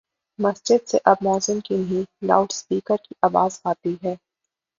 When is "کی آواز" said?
3.03-3.59